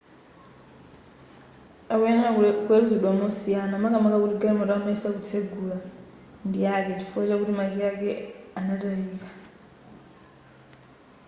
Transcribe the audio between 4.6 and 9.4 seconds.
amayesa kutsegura ndiyake chifukwa chakuti makiyi ake anatayika